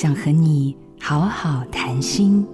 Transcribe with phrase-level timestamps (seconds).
[0.00, 2.46] 想和你好好谈心。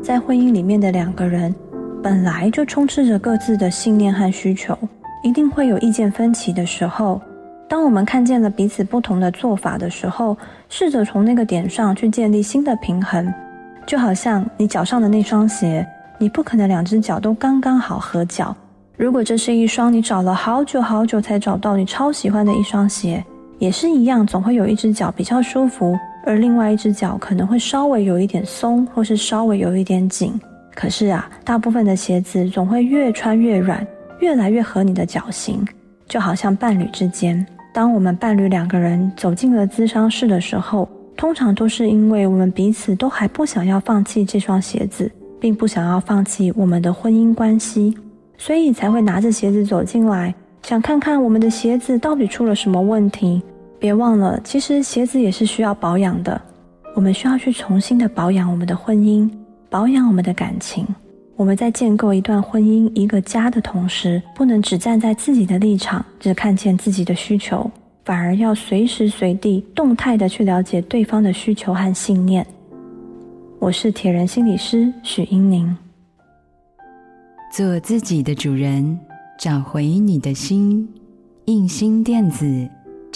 [0.00, 1.52] 在婚姻里面的两个人，
[2.00, 4.78] 本来就充斥着各自的信念和需求，
[5.24, 7.20] 一定会有意见分歧的时候。
[7.68, 10.38] 当我们看见了彼此不同的做法的时候，
[10.68, 13.34] 试着从那个点上去建立新的平衡，
[13.84, 15.84] 就好像你脚上的那双鞋，
[16.20, 18.56] 你不可能两只脚都刚刚好合脚。
[18.96, 23.24] 如果这是一双你找了好久好久才找到你超喜欢的一双鞋，
[23.58, 30.38] 也是一样，总会有一只脚比较舒服，而另外一只脚可能会稍微有一点松，或是稍微有一点紧。
[30.74, 33.84] 可是啊，大部分的鞋子总会越穿越软，
[34.20, 35.66] 越来越合你的脚型，
[36.06, 37.44] 就好像伴侣之间。
[37.72, 47.96] 当我们伴侣两个人走进了咨商室的时候，通常都是因为我们彼此都还不想要放弃这双鞋子，并不想要放弃我们的婚姻关系，
[48.36, 50.32] 所以才会拿着鞋子走进来，
[50.62, 53.42] 想看看我们的鞋子到底出了什么问题。
[53.78, 56.40] 别忘了，其实鞋子也是需要保养的，
[56.94, 59.30] 我们需要去重新的保养我们的婚姻，
[59.70, 60.86] 保养我们的感情。
[61.36, 67.70] 我们在建构一段婚姻、一个家的同时，不能只站在自己的立场，只看见自己的需求，
[68.04, 72.44] 反而要随时随地动态的去了解对方的需求和信念。
[73.60, 75.76] 我是铁人心理师许英宁。
[77.52, 78.98] 做自己的主人，
[79.38, 80.88] 找回你的心。
[81.44, 82.68] 印心电子，